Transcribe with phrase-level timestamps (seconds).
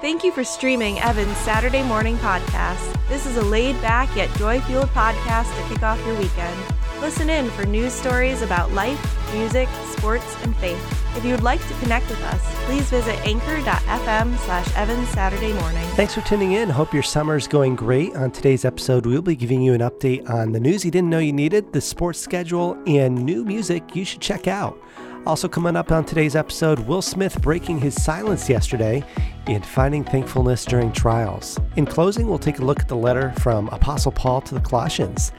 [0.00, 2.96] Thank you for streaming Evan's Saturday morning podcast.
[3.10, 6.58] This is a laid back yet joy fueled podcast to kick off your weekend.
[7.02, 8.98] Listen in for news stories about life,
[9.34, 10.82] music, sports, and faith.
[11.18, 15.86] If you would like to connect with us, please visit anchor.fm slash Evans Saturday morning.
[15.96, 16.70] Thanks for tuning in.
[16.70, 18.16] Hope your summer's going great.
[18.16, 21.18] On today's episode, we'll be giving you an update on the news you didn't know
[21.18, 24.78] you needed, the sports schedule, and new music you should check out.
[25.26, 29.04] Also, coming up on today's episode, Will Smith breaking his silence yesterday
[29.46, 31.58] and finding thankfulness during trials.
[31.76, 35.32] In closing, we'll take a look at the letter from Apostle Paul to the Colossians.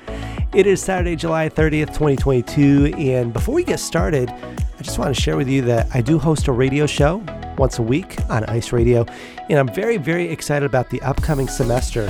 [0.54, 5.20] It is Saturday, July 30th, 2022, and before we get started, I just want to
[5.20, 7.24] share with you that I do host a radio show
[7.58, 9.06] once a week on Ice Radio,
[9.50, 12.06] and I'm very, very excited about the upcoming semester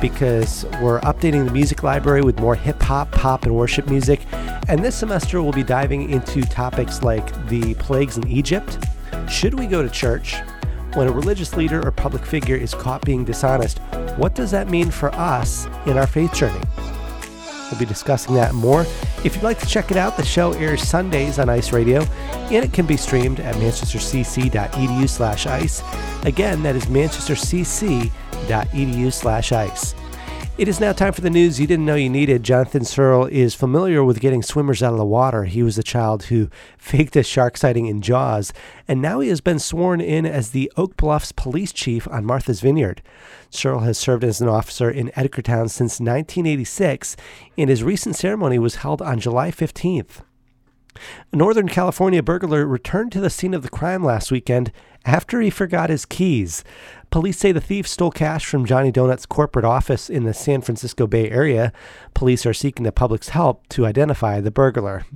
[0.00, 4.20] because we're updating the music library with more hip hop, pop, and worship music.
[4.68, 8.78] And this semester, we'll be diving into topics like the plagues in Egypt.
[9.28, 10.36] Should we go to church?
[10.94, 13.80] When a religious leader or public figure is caught being dishonest,
[14.16, 16.60] what does that mean for us in our faith journey?
[17.70, 18.86] We'll be discussing that more.
[19.26, 22.64] If you'd like to check it out, the show airs Sundays on Ice Radio, and
[22.64, 25.82] it can be streamed at manchestercc.edu slash ice.
[26.22, 29.96] Again, that is manchestercc.edu slash ice.
[30.58, 32.42] It is now time for the news you didn't know you needed.
[32.42, 35.44] Jonathan Searle is familiar with getting swimmers out of the water.
[35.44, 36.48] He was the child who
[36.78, 38.54] faked a shark sighting in Jaws,
[38.88, 42.62] and now he has been sworn in as the Oak Bluffs police chief on Martha's
[42.62, 43.02] Vineyard.
[43.50, 47.16] Searle has served as an officer in Edgartown since 1986,
[47.58, 50.22] and his recent ceremony was held on July 15th.
[51.32, 54.72] A Northern California burglar returned to the scene of the crime last weekend
[55.06, 56.64] after he forgot his keys.
[57.10, 61.06] Police say the thief stole cash from Johnny Doughnuts' corporate office in the San Francisco
[61.06, 61.72] Bay Area.
[62.12, 65.06] Police are seeking the public's help to identify the burglar.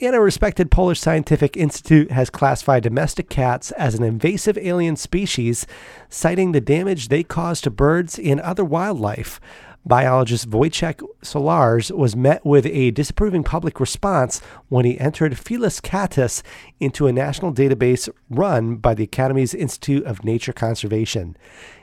[0.00, 5.64] And a respected Polish scientific institute has classified domestic cats as an invasive alien species,
[6.08, 9.40] citing the damage they cause to birds and other wildlife.
[9.84, 16.42] Biologist Wojciech Solarz was met with a disapproving public response when he entered Felis catus
[16.78, 21.36] into a national database run by the Academy's Institute of Nature Conservation.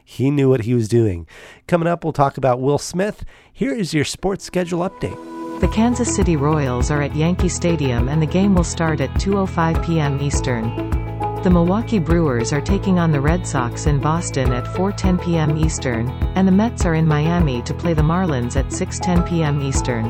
[0.03, 1.27] He knew what he was doing.
[1.67, 3.25] Coming up, we'll talk about Will Smith.
[3.51, 5.59] Here is your sports schedule update.
[5.59, 9.85] The Kansas City Royals are at Yankee Stadium and the game will start at 2:05
[9.85, 10.21] p.m.
[10.21, 10.98] Eastern.
[11.41, 15.55] The Milwaukee Brewers are taking on the Red Sox in Boston at 4:10 p.m.
[15.55, 19.61] Eastern, and the Mets are in Miami to play the Marlins at 6:10 p.m.
[19.61, 20.03] Eastern.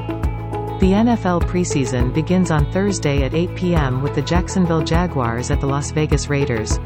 [0.79, 4.01] The NFL preseason begins on Thursday at 8 p.m.
[4.01, 6.79] with the Jacksonville Jaguars at the Las Vegas Raiders.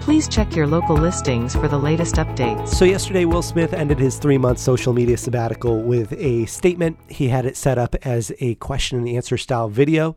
[0.00, 2.70] Please check your local listings for the latest updates.
[2.70, 6.98] So, yesterday, Will Smith ended his three month social media sabbatical with a statement.
[7.06, 10.16] He had it set up as a question and answer style video.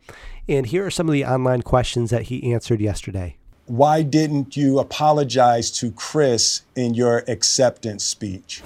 [0.49, 3.37] And here are some of the online questions that he answered yesterday
[3.71, 8.61] why didn't you apologize to Chris in your acceptance speech?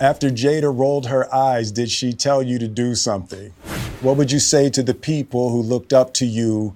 [0.00, 3.50] After Jada rolled her eyes, did she tell you to do something?
[4.00, 6.74] What would you say to the people who looked up to you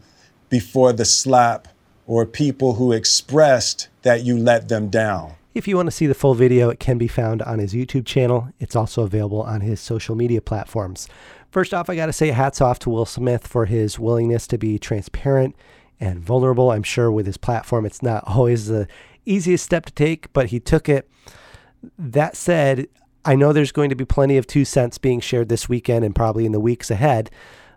[0.50, 1.68] before the slap
[2.06, 5.32] or people who expressed that you let them down?
[5.54, 8.04] If you want to see the full video, it can be found on his YouTube
[8.04, 8.50] channel.
[8.60, 11.08] It's also available on his social media platforms.
[11.50, 14.58] First off, I got to say hats off to Will Smith for his willingness to
[14.58, 15.56] be transparent
[16.00, 16.70] and vulnerable.
[16.70, 18.86] I'm sure with his platform, it's not always the
[19.24, 21.08] easiest step to take, but he took it.
[21.98, 22.88] That said,
[23.24, 26.14] I know there's going to be plenty of two cents being shared this weekend and
[26.14, 27.30] probably in the weeks ahead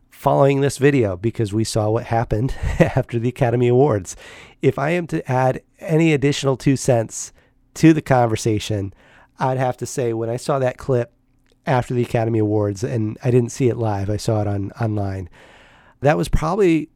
[0.09, 4.16] following this video because we saw what happened after the Academy Awards.
[4.61, 7.31] If I am to add any additional two cents
[7.75, 8.94] to the conversation,
[9.38, 11.13] I'd have to say when I saw that clip
[11.67, 15.29] after the Academy Awards, and I didn't see it live, I saw it on online.
[15.99, 16.89] That was probably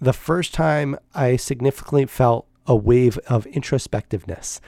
[0.00, 4.60] the first time I significantly felt a wave of introspectiveness.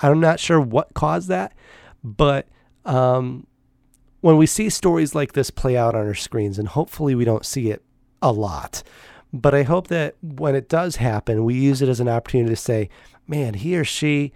[0.00, 1.52] I'm not sure what caused that,
[2.04, 2.46] but
[2.84, 3.46] um,
[4.20, 7.46] when we see stories like this play out on our screens, and hopefully we don't
[7.46, 7.82] see it
[8.20, 8.82] a lot,
[9.32, 12.56] but I hope that when it does happen, we use it as an opportunity to
[12.56, 12.88] say,
[13.26, 14.32] man, he or she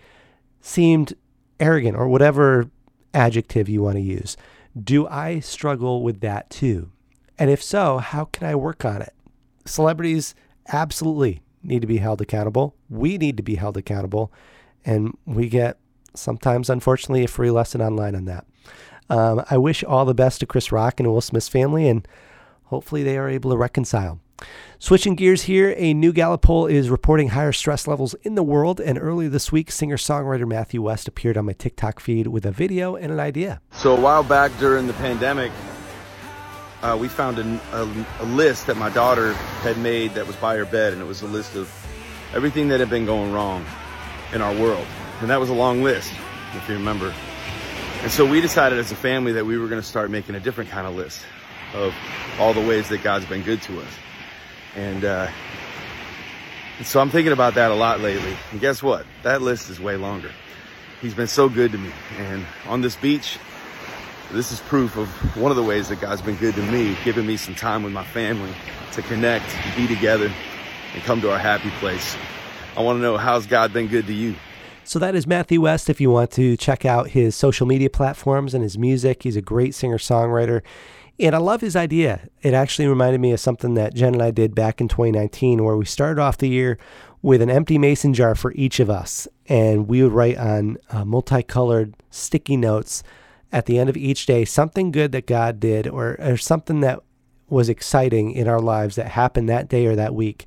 [0.61, 1.15] seemed
[1.59, 2.71] arrogant or whatever
[3.15, 4.37] adjective you want to use.
[4.83, 6.91] Do I struggle with that too?
[7.39, 9.15] And if so, how can I work on it?
[9.71, 10.35] Celebrities
[10.69, 12.75] absolutely need to be held accountable.
[12.89, 14.33] We need to be held accountable.
[14.85, 15.79] And we get
[16.15, 18.47] sometimes, unfortunately, a free lesson online on that.
[19.09, 22.07] Um, I wish all the best to Chris Rock and Will Smith's family, and
[22.65, 24.21] hopefully they are able to reconcile.
[24.79, 28.81] Switching gears here, a new Gallup poll is reporting higher stress levels in the world.
[28.81, 32.51] And earlier this week, singer songwriter Matthew West appeared on my TikTok feed with a
[32.51, 33.61] video and an idea.
[33.73, 35.53] So, a while back during the pandemic,
[36.83, 40.57] uh, we found a, a, a, list that my daughter had made that was by
[40.57, 41.71] her bed, and it was a list of
[42.35, 43.65] everything that had been going wrong
[44.33, 44.87] in our world.
[45.21, 46.13] And that was a long list,
[46.55, 47.13] if you remember.
[48.03, 50.41] And so we decided as a family that we were going to start making a
[50.41, 51.23] different kind of list
[51.75, 51.95] of
[52.39, 53.93] all the ways that God's been good to us.
[54.75, 55.29] And, uh,
[56.79, 58.35] and so I'm thinking about that a lot lately.
[58.53, 59.05] And guess what?
[59.23, 60.31] That list is way longer.
[61.03, 61.93] He's been so good to me.
[62.17, 63.39] And on this beach,
[64.33, 67.27] this is proof of one of the ways that God's been good to me, giving
[67.27, 68.53] me some time with my family
[68.93, 69.45] to connect,
[69.77, 70.31] be together,
[70.95, 72.17] and come to our happy place.
[72.77, 74.37] I want to know how's God been good to you?
[74.85, 75.91] So that is Matthew West.
[75.91, 79.43] If you want to check out his social media platforms and his music, he's a
[79.43, 80.63] great singer songwriter.
[81.19, 82.29] And I love his idea.
[82.41, 85.77] It actually reminded me of something that Jen and I did back in 2019, where
[85.77, 86.79] we started off the year
[87.21, 89.29] with an empty mason jar for each of us.
[89.49, 93.03] And we would write on uh, multicolored sticky notes
[93.53, 97.01] at the end of each day something good that God did or, or something that
[97.49, 100.47] was exciting in our lives that happened that day or that week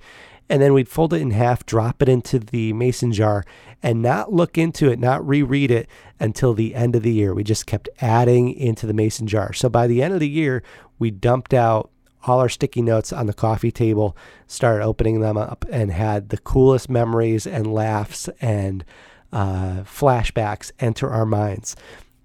[0.49, 3.43] and then we'd fold it in half, drop it into the mason jar,
[3.81, 5.89] and not look into it, not reread it
[6.19, 7.33] until the end of the year.
[7.33, 9.53] We just kept adding into the mason jar.
[9.53, 10.61] So by the end of the year,
[10.99, 11.89] we dumped out
[12.25, 14.15] all our sticky notes on the coffee table,
[14.47, 18.85] started opening them up, and had the coolest memories and laughs and
[19.31, 21.75] uh, flashbacks enter our minds.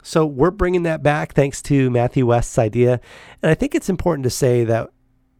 [0.03, 3.01] So we're bringing that back thanks to Matthew West's idea.
[3.43, 4.91] And I think it's important to say that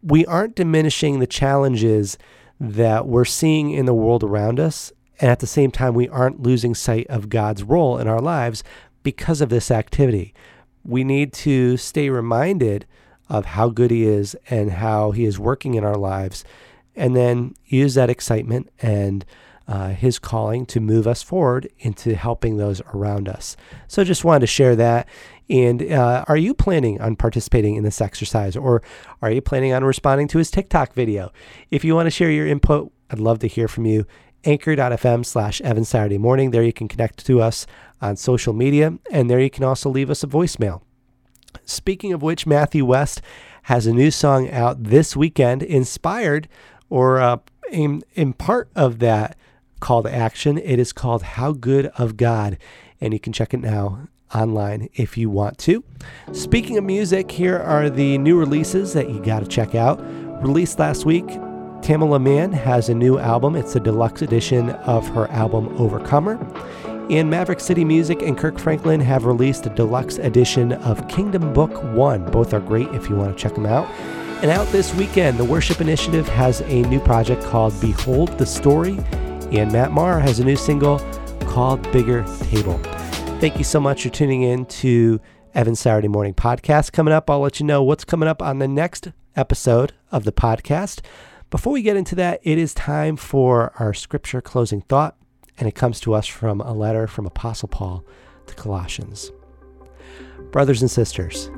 [0.03, 2.17] we aren't diminishing the challenges
[2.59, 4.91] that we're seeing in the world around us.
[5.19, 8.63] And at the same time, we aren't losing sight of God's role in our lives
[9.03, 10.33] because of this activity.
[10.85, 12.85] We need to stay reminded
[13.27, 16.43] of how good He is and how He is working in our lives,
[16.95, 19.25] and then use that excitement and
[19.69, 23.55] uh, His calling to move us forward into helping those around us.
[23.87, 25.07] So, just wanted to share that.
[25.49, 28.83] And uh, are you planning on participating in this exercise or
[29.21, 31.31] are you planning on responding to his TikTok video?
[31.71, 34.05] If you want to share your input, I'd love to hear from you.
[34.45, 36.51] Anchor.fm slash Evan Saturday morning.
[36.51, 37.67] There you can connect to us
[38.01, 40.81] on social media, and there you can also leave us a voicemail.
[41.65, 43.21] Speaking of which, Matthew West
[43.63, 46.47] has a new song out this weekend, inspired
[46.89, 47.37] or uh,
[47.71, 49.37] in, in part of that
[49.79, 50.57] call to action.
[50.57, 52.57] It is called How Good of God,
[53.01, 55.83] and you can check it now online if you want to.
[56.31, 59.99] Speaking of music, here are the new releases that you got to check out.
[60.43, 61.27] Released last week,
[61.81, 63.55] Tamela Mann has a new album.
[63.55, 66.37] It's a deluxe edition of her album Overcomer.
[67.09, 71.71] And Maverick City Music and Kirk Franklin have released a deluxe edition of Kingdom Book
[71.95, 72.29] 1.
[72.31, 73.89] Both are great if you want to check them out.
[74.43, 78.99] And out this weekend, the Worship Initiative has a new project called Behold the Story,
[79.51, 80.99] and Matt Maher has a new single
[81.41, 82.77] called Bigger Table.
[83.39, 85.19] Thank you so much for tuning in to
[85.55, 86.91] Evan's Saturday Morning Podcast.
[86.91, 90.31] Coming up, I'll let you know what's coming up on the next episode of the
[90.31, 91.01] podcast.
[91.49, 95.17] Before we get into that, it is time for our scripture closing thought,
[95.57, 98.05] and it comes to us from a letter from Apostle Paul
[98.45, 99.31] to Colossians.
[100.51, 101.49] Brothers and sisters,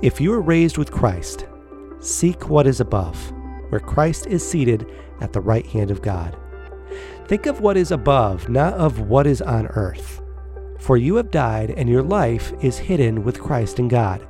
[0.00, 1.46] if you are raised with Christ,
[2.00, 3.32] seek what is above,
[3.68, 4.90] where Christ is seated
[5.20, 6.36] at the right hand of God.
[7.28, 10.22] Think of what is above, not of what is on earth.
[10.78, 14.20] For you have died, and your life is hidden with Christ in God.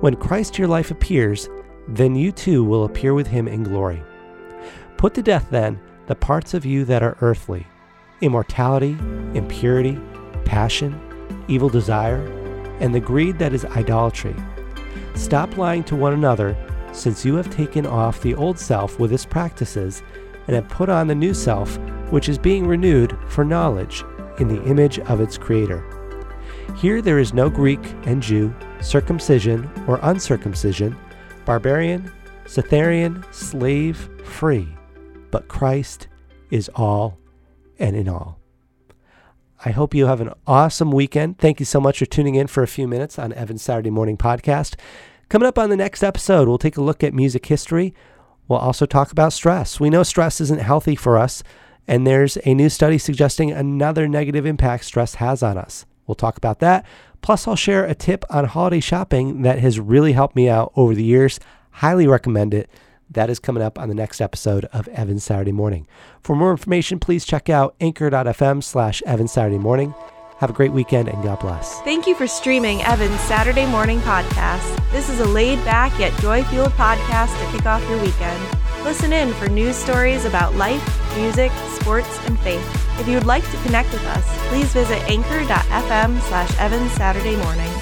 [0.00, 1.48] When Christ your life appears,
[1.88, 4.02] then you too will appear with him in glory.
[4.98, 7.66] Put to death, then, the parts of you that are earthly
[8.20, 8.96] immortality,
[9.34, 9.98] impurity,
[10.44, 10.98] passion,
[11.48, 12.24] evil desire,
[12.80, 14.34] and the greed that is idolatry.
[15.14, 16.56] Stop lying to one another,
[16.92, 20.02] since you have taken off the old self with its practices,
[20.46, 21.78] and have put on the new self,
[22.10, 24.04] which is being renewed for knowledge
[24.38, 25.84] in the image of its Creator.
[26.76, 30.96] Here there is no Greek and Jew, circumcision or uncircumcision,
[31.44, 32.10] barbarian,
[32.46, 34.68] Scythian, slave, free,
[35.30, 36.08] but Christ
[36.50, 37.18] is all
[37.78, 38.38] and in all.
[39.64, 41.38] I hope you have an awesome weekend.
[41.38, 44.18] Thank you so much for tuning in for a few minutes on Evan's Saturday Morning
[44.18, 44.74] Podcast.
[45.30, 47.94] Coming up on the next episode, we'll take a look at music history.
[48.46, 49.80] We'll also talk about stress.
[49.80, 51.42] We know stress isn't healthy for us,
[51.86, 55.86] and there's a new study suggesting another negative impact stress has on us.
[56.06, 56.84] We'll talk about that.
[57.22, 60.94] Plus, I'll share a tip on holiday shopping that has really helped me out over
[60.94, 61.40] the years.
[61.70, 62.68] Highly recommend it.
[63.10, 65.86] That is coming up on the next episode of Evan Saturday Morning.
[66.20, 69.94] For more information, please check out anchor.fm slash Evan Saturday Morning.
[70.38, 71.80] Have a great weekend and God bless.
[71.80, 74.80] Thank you for streaming Evan's Saturday morning podcast.
[74.90, 78.63] This is a laid back yet joy fueled podcast to kick off your weekend.
[78.84, 81.50] Listen in for news stories about life, music,
[81.80, 83.00] sports, and faith.
[83.00, 87.72] If you would like to connect with us, please visit anchor.fm slash Evan Saturday morning.